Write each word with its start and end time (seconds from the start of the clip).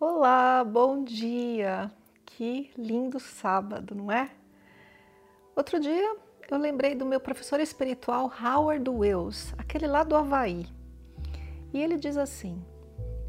Olá, 0.00 0.62
bom 0.62 1.02
dia! 1.02 1.90
Que 2.24 2.70
lindo 2.78 3.18
sábado, 3.18 3.96
não 3.96 4.12
é? 4.12 4.30
Outro 5.56 5.80
dia 5.80 6.16
eu 6.48 6.56
lembrei 6.56 6.94
do 6.94 7.04
meu 7.04 7.18
professor 7.18 7.58
espiritual 7.58 8.32
Howard 8.40 8.88
Wills, 8.88 9.52
aquele 9.58 9.88
lá 9.88 10.04
do 10.04 10.14
Havaí. 10.14 10.68
E 11.72 11.82
ele 11.82 11.96
diz 11.96 12.16
assim: 12.16 12.64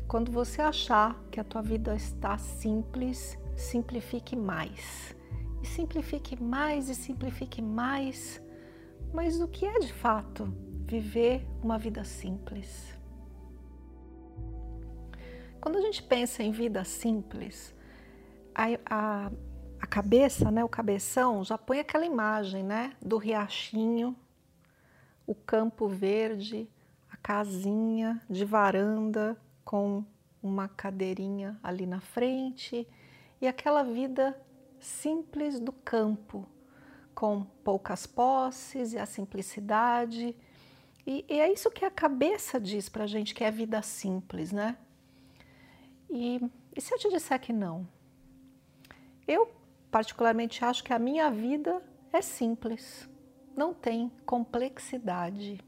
quando 0.07 0.31
você 0.31 0.61
achar 0.61 1.19
que 1.31 1.39
a 1.39 1.43
tua 1.43 1.63
vida 1.63 1.95
está 1.95 2.37
simples, 2.37 3.35
simplifique 3.55 4.35
mais. 4.35 5.15
E 5.63 5.65
simplifique 5.65 6.39
mais 6.39 6.87
e 6.87 6.93
simplifique 6.93 7.63
mais. 7.63 8.39
Mas 9.11 9.41
o 9.41 9.47
que 9.47 9.65
é 9.65 9.79
de 9.79 9.91
fato 9.91 10.53
viver 10.85 11.43
uma 11.63 11.79
vida 11.79 12.03
simples? 12.03 12.98
Quando 15.61 15.77
a 15.77 15.81
gente 15.81 16.01
pensa 16.01 16.41
em 16.41 16.51
vida 16.51 16.83
simples, 16.85 17.73
a, 18.55 18.65
a, 18.85 19.31
a 19.81 19.87
cabeça, 19.87 20.49
né, 20.49 20.63
o 20.63 20.69
cabeção, 20.69 21.43
já 21.43 21.57
põe 21.57 21.79
aquela 21.79 22.05
imagem 22.05 22.63
né, 22.63 22.93
do 23.01 23.17
riachinho, 23.17 24.15
o 25.27 25.35
campo 25.35 25.87
verde, 25.87 26.69
a 27.11 27.17
casinha 27.17 28.21
de 28.29 28.45
varanda 28.45 29.37
com 29.65 30.03
uma 30.41 30.69
cadeirinha 30.69 31.59
ali 31.61 31.85
na 31.85 31.99
frente 31.99 32.87
e 33.41 33.47
aquela 33.47 33.83
vida 33.83 34.39
simples 34.79 35.59
do 35.59 35.73
campo, 35.73 36.47
com 37.13 37.43
poucas 37.65 38.07
posses 38.07 38.93
e 38.93 38.97
a 38.97 39.05
simplicidade. 39.05 40.33
E, 41.05 41.25
e 41.27 41.39
é 41.41 41.51
isso 41.51 41.69
que 41.69 41.83
a 41.83 41.91
cabeça 41.91 42.61
diz 42.61 42.87
para 42.87 43.03
a 43.03 43.07
gente 43.07 43.35
que 43.35 43.43
é 43.43 43.51
vida 43.51 43.81
simples, 43.81 44.53
né? 44.53 44.77
E, 46.09 46.39
e 46.75 46.81
se 46.81 46.93
eu 46.93 46.97
te 46.97 47.09
disser 47.09 47.39
que 47.39 47.53
não? 47.53 47.87
Eu, 49.27 49.51
particularmente, 49.91 50.65
acho 50.65 50.83
que 50.83 50.91
a 50.91 50.99
minha 50.99 51.29
vida 51.29 51.81
é 52.11 52.21
simples, 52.21 53.07
não 53.55 53.73
tem 53.73 54.11
complexidade. 54.25 55.63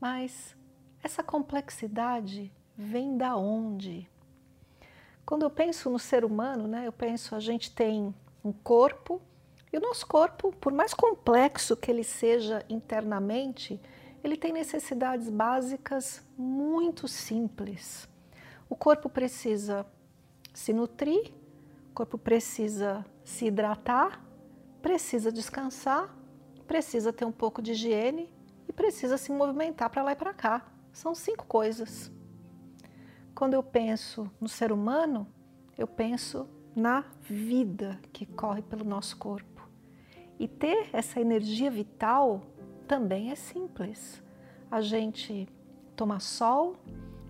Mas 0.00 0.56
essa 1.02 1.22
complexidade 1.22 2.52
vem 2.76 3.16
da 3.16 3.36
onde? 3.36 4.10
Quando 5.24 5.42
eu 5.42 5.50
penso 5.50 5.88
no 5.88 5.98
ser 5.98 6.24
humano, 6.24 6.66
né, 6.66 6.86
eu 6.86 6.92
penso 6.92 7.34
a 7.34 7.40
gente 7.40 7.70
tem 7.74 8.14
um 8.44 8.52
corpo 8.52 9.22
e 9.72 9.76
o 9.76 9.80
nosso 9.80 10.06
corpo, 10.06 10.52
por 10.60 10.72
mais 10.72 10.92
complexo 10.94 11.76
que 11.76 11.90
ele 11.90 12.04
seja 12.04 12.64
internamente, 12.68 13.80
ele 14.22 14.36
tem 14.36 14.52
necessidades 14.52 15.28
básicas 15.28 16.24
muito 16.36 17.08
simples. 17.08 18.08
O 18.68 18.76
corpo 18.76 19.08
precisa 19.08 19.86
se 20.52 20.72
nutrir, 20.72 21.32
o 21.90 21.94
corpo 21.94 22.16
precisa 22.16 23.04
se 23.24 23.46
hidratar, 23.46 24.24
precisa 24.80 25.30
descansar, 25.30 26.16
precisa 26.66 27.12
ter 27.12 27.24
um 27.24 27.32
pouco 27.32 27.62
de 27.62 27.72
higiene 27.72 28.30
e 28.68 28.72
precisa 28.72 29.16
se 29.16 29.32
movimentar 29.32 29.90
para 29.90 30.02
lá 30.02 30.12
e 30.12 30.16
para 30.16 30.32
cá. 30.32 30.66
São 30.92 31.14
cinco 31.14 31.46
coisas. 31.46 32.10
Quando 33.34 33.54
eu 33.54 33.62
penso 33.62 34.30
no 34.40 34.48
ser 34.48 34.72
humano, 34.72 35.26
eu 35.76 35.86
penso 35.86 36.48
na 36.74 37.04
vida 37.20 38.00
que 38.12 38.26
corre 38.26 38.62
pelo 38.62 38.84
nosso 38.84 39.16
corpo. 39.16 39.68
E 40.38 40.48
ter 40.48 40.88
essa 40.92 41.20
energia 41.20 41.70
vital 41.70 42.42
também 42.86 43.30
é 43.30 43.34
simples. 43.34 44.22
A 44.70 44.80
gente 44.80 45.48
toma 45.94 46.20
sol, 46.20 46.76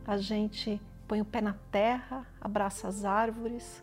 a 0.07 0.17
gente 0.17 0.81
põe 1.07 1.21
o 1.21 1.25
pé 1.25 1.41
na 1.41 1.55
terra, 1.71 2.27
abraça 2.41 2.89
as 2.89 3.05
árvores, 3.05 3.83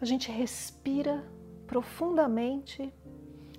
a 0.00 0.04
gente 0.04 0.30
respira 0.30 1.24
profundamente, 1.66 2.92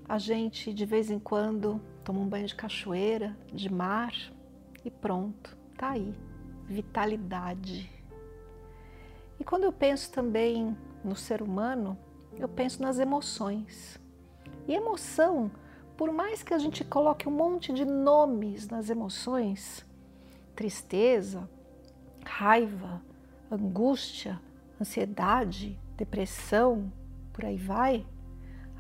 a 0.08 0.18
gente 0.18 0.74
de 0.74 0.86
vez 0.86 1.10
em 1.10 1.20
quando 1.20 1.82
toma 2.04 2.20
um 2.20 2.28
banho 2.28 2.48
de 2.48 2.56
cachoeira, 2.56 3.38
de 3.52 3.72
mar 3.72 4.14
e 4.86 4.92
pronto, 4.92 5.58
tá 5.78 5.92
aí, 5.92 6.14
vitalidade. 6.66 7.92
E 9.40 9.44
quando 9.44 9.64
eu 9.64 9.74
penso 9.74 10.12
também 10.12 10.76
no 11.04 11.16
ser 11.16 11.42
humano, 11.42 11.98
eu 12.38 12.48
penso 12.48 12.82
nas 12.82 13.00
emoções. 13.00 14.00
E 14.68 14.74
emoção, 14.74 15.52
por 15.96 16.12
mais 16.12 16.44
que 16.44 16.54
a 16.54 16.60
gente 16.60 16.84
coloque 16.84 17.28
um 17.28 17.32
monte 17.32 17.74
de 17.74 17.86
nomes 17.86 18.68
nas 18.68 18.90
emoções, 18.90 19.86
tristeza, 20.56 21.50
raiva, 22.28 23.02
angústia, 23.50 24.40
ansiedade, 24.80 25.80
depressão, 25.96 26.92
por 27.34 27.46
aí 27.46 27.58
vai. 27.58 28.06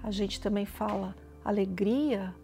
A 0.04 0.12
gente 0.12 0.40
também 0.40 0.66
fala 0.66 1.16
alegria, 1.44 2.36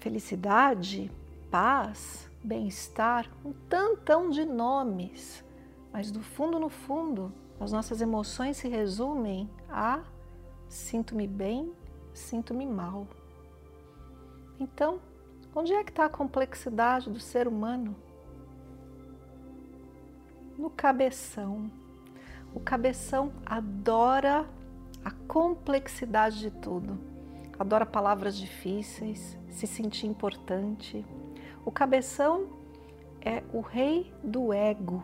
felicidade, 0.00 1.10
paz, 1.50 2.30
bem-estar, 2.42 3.30
um 3.44 3.52
tantão 3.52 4.30
de 4.30 4.44
nomes. 4.44 5.44
Mas 5.92 6.10
do 6.10 6.22
fundo, 6.22 6.58
no 6.58 6.68
fundo, 6.68 7.32
as 7.60 7.70
nossas 7.70 8.00
emoções 8.00 8.56
se 8.56 8.68
resumem 8.68 9.48
a 9.68 10.02
sinto-me 10.68 11.26
bem, 11.26 11.72
sinto-me 12.12 12.66
mal. 12.66 13.06
Então, 14.58 15.00
onde 15.54 15.72
é 15.72 15.84
que 15.84 15.90
está 15.90 16.06
a 16.06 16.10
complexidade 16.10 17.10
do 17.10 17.20
ser 17.20 17.46
humano? 17.46 17.94
No 20.62 20.70
cabeção. 20.70 21.68
O 22.54 22.60
cabeção 22.60 23.32
adora 23.44 24.48
a 25.04 25.10
complexidade 25.10 26.38
de 26.38 26.52
tudo, 26.52 27.00
adora 27.58 27.84
palavras 27.84 28.36
difíceis, 28.36 29.36
se 29.50 29.66
sentir 29.66 30.06
importante. 30.06 31.04
O 31.64 31.72
cabeção 31.72 32.46
é 33.20 33.42
o 33.52 33.60
rei 33.60 34.14
do 34.22 34.52
ego, 34.52 35.02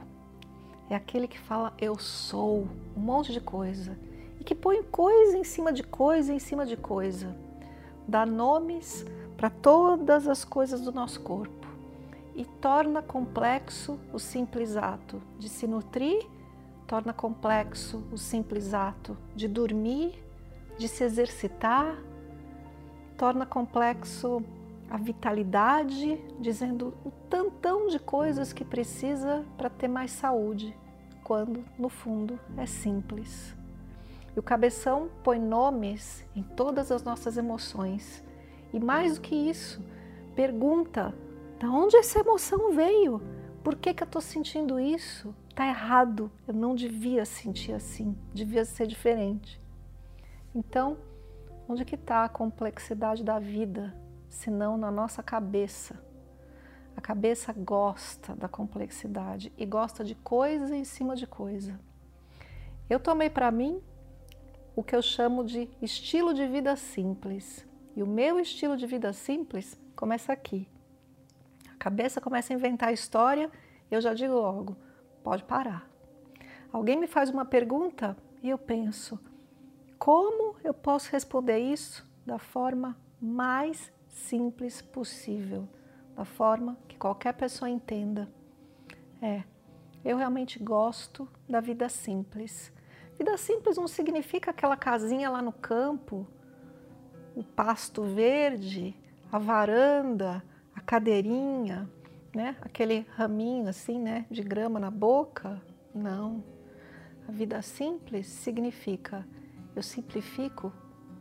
é 0.88 0.94
aquele 0.94 1.26
que 1.26 1.40
fala 1.40 1.74
eu 1.80 1.98
sou, 1.98 2.68
um 2.96 3.00
monte 3.00 3.32
de 3.32 3.40
coisa. 3.40 3.98
E 4.38 4.44
que 4.44 4.54
põe 4.54 4.84
coisa 4.84 5.36
em 5.36 5.42
cima 5.42 5.72
de 5.72 5.82
coisa 5.82 6.32
em 6.32 6.38
cima 6.38 6.64
de 6.64 6.76
coisa, 6.76 7.36
dá 8.06 8.24
nomes 8.24 9.04
para 9.36 9.50
todas 9.50 10.28
as 10.28 10.44
coisas 10.44 10.82
do 10.82 10.92
nosso 10.92 11.20
corpo 11.20 11.57
e 12.38 12.44
torna 12.44 13.02
complexo 13.02 13.98
o 14.12 14.18
simples 14.20 14.76
ato 14.76 15.20
de 15.40 15.48
se 15.48 15.66
nutrir, 15.66 16.24
torna 16.86 17.12
complexo 17.12 18.00
o 18.12 18.16
simples 18.16 18.72
ato 18.72 19.18
de 19.34 19.48
dormir, 19.48 20.24
de 20.78 20.86
se 20.86 21.02
exercitar, 21.02 21.98
torna 23.16 23.44
complexo 23.44 24.40
a 24.88 24.96
vitalidade, 24.96 26.16
dizendo 26.38 26.94
o 27.04 27.10
tantão 27.28 27.88
de 27.88 27.98
coisas 27.98 28.52
que 28.52 28.64
precisa 28.64 29.44
para 29.56 29.68
ter 29.68 29.88
mais 29.88 30.12
saúde, 30.12 30.72
quando 31.24 31.64
no 31.76 31.88
fundo 31.88 32.38
é 32.56 32.66
simples. 32.66 33.52
E 34.36 34.38
o 34.38 34.42
cabeção 34.44 35.10
põe 35.24 35.40
nomes 35.40 36.24
em 36.36 36.44
todas 36.44 36.92
as 36.92 37.02
nossas 37.02 37.36
emoções. 37.36 38.22
E 38.72 38.78
mais 38.78 39.16
do 39.16 39.22
que 39.22 39.34
isso, 39.34 39.82
pergunta 40.36 41.12
da 41.58 41.68
onde 41.68 41.96
essa 41.96 42.20
emoção 42.20 42.72
veio? 42.72 43.20
Por 43.64 43.74
que, 43.76 43.92
que 43.92 44.02
eu 44.02 44.06
estou 44.06 44.22
sentindo 44.22 44.78
isso? 44.78 45.34
Está 45.50 45.66
errado, 45.66 46.30
eu 46.46 46.54
não 46.54 46.74
devia 46.74 47.24
sentir 47.24 47.72
assim, 47.72 48.16
devia 48.32 48.64
ser 48.64 48.86
diferente. 48.86 49.60
Então, 50.54 50.96
onde 51.68 51.84
que 51.84 51.96
está 51.96 52.24
a 52.24 52.28
complexidade 52.28 53.24
da 53.24 53.38
vida, 53.38 53.94
se 54.28 54.50
não 54.50 54.78
na 54.78 54.90
nossa 54.90 55.22
cabeça? 55.22 56.00
A 56.96 57.00
cabeça 57.00 57.52
gosta 57.52 58.34
da 58.34 58.48
complexidade 58.48 59.52
e 59.58 59.66
gosta 59.66 60.04
de 60.04 60.14
coisa 60.14 60.76
em 60.76 60.84
cima 60.84 61.16
de 61.16 61.26
coisa. 61.26 61.78
Eu 62.88 62.98
tomei 62.98 63.28
para 63.28 63.50
mim 63.50 63.82
o 64.74 64.82
que 64.82 64.94
eu 64.94 65.02
chamo 65.02 65.44
de 65.44 65.68
estilo 65.82 66.32
de 66.32 66.46
vida 66.46 66.74
simples. 66.76 67.66
E 67.96 68.02
o 68.02 68.06
meu 68.06 68.38
estilo 68.38 68.76
de 68.76 68.86
vida 68.86 69.12
simples 69.12 69.76
começa 69.96 70.32
aqui, 70.32 70.68
cabeça 71.78 72.20
começa 72.20 72.52
a 72.52 72.56
inventar 72.56 72.92
história, 72.92 73.50
eu 73.90 74.00
já 74.00 74.12
digo 74.12 74.34
logo: 74.34 74.76
pode 75.22 75.44
parar. 75.44 75.88
Alguém 76.72 76.98
me 76.98 77.06
faz 77.06 77.30
uma 77.30 77.44
pergunta, 77.44 78.16
e 78.42 78.50
eu 78.50 78.58
penso: 78.58 79.18
como 79.98 80.56
eu 80.62 80.74
posso 80.74 81.10
responder 81.10 81.58
isso 81.58 82.08
da 82.26 82.38
forma 82.38 82.96
mais 83.20 83.92
simples 84.08 84.80
possível, 84.80 85.68
da 86.14 86.24
forma 86.24 86.78
que 86.86 86.96
qualquer 86.96 87.32
pessoa 87.34 87.68
entenda? 87.68 88.28
É, 89.20 89.42
eu 90.04 90.16
realmente 90.16 90.58
gosto 90.58 91.28
da 91.48 91.60
vida 91.60 91.88
simples. 91.88 92.72
Vida 93.16 93.36
simples 93.36 93.76
não 93.76 93.88
significa 93.88 94.52
aquela 94.52 94.76
casinha 94.76 95.28
lá 95.28 95.42
no 95.42 95.52
campo, 95.52 96.26
o 97.34 97.42
pasto 97.42 98.02
verde, 98.02 98.94
a 99.30 99.38
varanda, 99.38 100.42
a 100.78 100.80
cadeirinha, 100.80 101.90
né? 102.34 102.56
Aquele 102.60 103.04
raminho 103.16 103.68
assim, 103.68 103.98
né, 103.98 104.24
de 104.30 104.42
grama 104.42 104.78
na 104.78 104.90
boca. 104.90 105.60
Não. 105.92 106.42
A 107.26 107.32
vida 107.32 107.60
simples 107.60 108.26
significa 108.28 109.26
eu 109.74 109.82
simplifico 109.82 110.72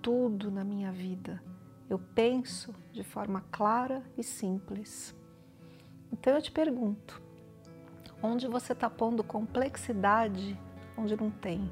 tudo 0.02 0.50
na 0.50 0.64
minha 0.64 0.92
vida. 0.92 1.42
Eu 1.90 2.00
penso 2.00 2.74
de 2.92 3.04
forma 3.04 3.44
clara 3.52 4.04
e 4.18 4.24
simples. 4.24 5.16
Então 6.12 6.34
eu 6.34 6.42
te 6.42 6.52
pergunto, 6.52 7.22
onde 8.22 8.48
você 8.48 8.74
está 8.74 8.90
pondo 8.90 9.24
complexidade 9.24 10.60
onde 10.98 11.16
não 11.16 11.30
tem? 11.30 11.72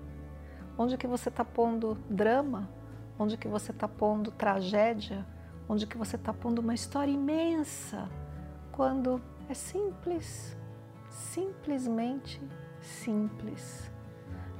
Onde 0.78 0.98
que 0.98 1.08
você 1.08 1.30
está 1.30 1.44
pondo 1.44 1.96
drama? 2.10 2.70
Onde 3.18 3.38
que 3.38 3.48
você 3.48 3.72
está 3.72 3.88
pondo 3.88 4.30
tragédia? 4.32 5.26
Onde 5.68 5.88
que 5.88 5.98
você 5.98 6.16
está 6.16 6.32
pondo 6.32 6.60
uma 6.60 6.74
história 6.74 7.12
imensa? 7.12 8.10
Quando 8.72 9.22
é 9.50 9.54
simples, 9.54 10.56
simplesmente 11.10 12.42
simples. 12.82 13.92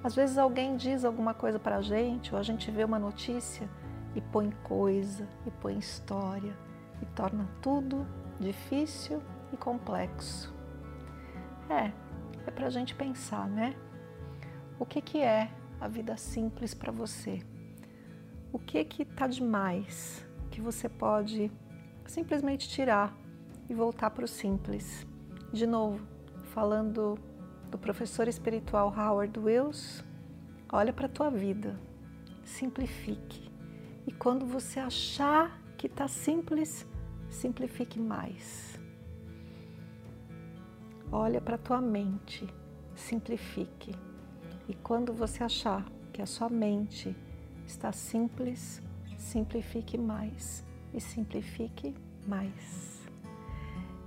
Às 0.04 0.16
vezes 0.16 0.38
alguém 0.38 0.76
diz 0.76 1.06
alguma 1.06 1.34
coisa 1.34 1.60
para 1.60 1.78
a 1.78 1.82
gente, 1.82 2.34
ou 2.34 2.40
a 2.40 2.44
gente 2.44 2.70
vê 2.72 2.84
uma 2.84 3.00
notícia 3.00 3.70
e 4.16 4.22
põe 4.22 4.52
coisa, 4.64 5.28
e 5.46 5.52
põe 5.52 5.78
história, 5.78 6.56
e 7.02 7.06
torna 7.08 7.48
tudo 7.62 8.08
difícil 8.40 9.22
e 9.52 9.58
complexo. 9.58 10.54
É, 11.70 11.92
é 12.48 12.52
para 12.52 12.68
a 12.68 12.70
gente 12.70 12.96
pensar, 12.96 13.48
né? 13.48 13.76
O 14.80 14.86
que, 14.86 15.02
que 15.02 15.22
é 15.22 15.50
a 15.80 15.88
vida 15.88 16.16
simples 16.18 16.74
para 16.74 16.92
você? 16.92 17.42
O 18.52 18.60
que 18.60 18.84
que 18.86 19.04
está 19.04 19.28
demais 19.28 20.26
que 20.56 20.62
você 20.62 20.88
pode 20.88 21.52
simplesmente 22.06 22.70
tirar 22.70 23.14
e 23.70 23.74
voltar 23.74 24.10
para 24.12 24.24
o 24.24 24.28
simples? 24.28 25.06
De 25.52 25.68
novo, 25.68 26.08
falando 26.54 27.20
do 27.70 27.78
professor 27.78 28.26
espiritual 28.30 28.88
Howard 28.98 29.38
Wills, 29.38 30.02
olha 30.72 30.94
para 30.94 31.08
a 31.08 31.10
tua 31.10 31.30
vida, 31.30 31.78
simplifique. 32.46 33.52
E 34.08 34.14
quando 34.14 34.46
você 34.46 34.80
achar 34.80 35.62
que 35.78 35.88
está 35.88 36.08
simples, 36.08 36.88
simplifique 37.30 38.00
mais. 38.00 38.80
Olha 41.12 41.42
para 41.42 41.56
a 41.56 41.60
tua 41.60 41.82
mente, 41.82 42.48
simplifique. 42.96 43.94
E 44.70 44.74
quando 44.74 45.12
você 45.12 45.44
achar 45.44 45.86
que 46.14 46.22
a 46.22 46.26
sua 46.26 46.48
mente 46.48 47.14
está 47.68 47.92
simples, 47.92 48.82
simplifique 49.26 49.98
mais 49.98 50.64
e 50.94 51.02
simplifique 51.02 51.94
mais. 52.28 53.04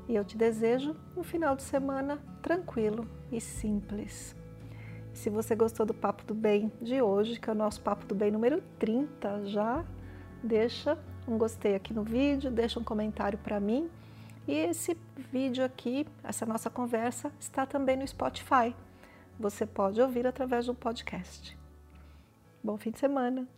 E 0.08 0.14
eu 0.14 0.24
te 0.24 0.38
desejo 0.38 0.96
um 1.16 1.22
final 1.22 1.54
de 1.54 1.62
semana 1.62 2.18
tranquilo 2.40 3.06
e 3.30 3.40
simples. 3.40 4.34
Se 5.12 5.28
você 5.28 5.54
gostou 5.54 5.84
do 5.84 5.92
Papo 5.92 6.24
do 6.24 6.34
Bem 6.34 6.72
de 6.80 7.02
hoje, 7.02 7.38
que 7.38 7.50
é 7.50 7.52
o 7.52 7.56
nosso 7.56 7.80
Papo 7.82 8.06
do 8.06 8.14
Bem 8.14 8.30
número 8.30 8.62
30, 8.78 9.46
já 9.46 9.84
deixa 10.42 10.96
um 11.26 11.36
gostei 11.36 11.74
aqui 11.74 11.92
no 11.92 12.04
vídeo, 12.04 12.50
deixa 12.50 12.80
um 12.80 12.84
comentário 12.84 13.38
para 13.38 13.60
mim 13.60 13.90
e 14.46 14.52
esse 14.52 14.96
vídeo 15.30 15.62
aqui, 15.62 16.06
essa 16.24 16.46
nossa 16.46 16.70
conversa, 16.70 17.30
está 17.38 17.66
também 17.66 17.96
no 17.96 18.06
Spotify. 18.06 18.74
Você 19.38 19.66
pode 19.66 20.00
ouvir 20.00 20.26
através 20.26 20.66
do 20.66 20.74
podcast. 20.74 21.58
Bom 22.64 22.78
fim 22.78 22.90
de 22.90 22.98
semana! 22.98 23.57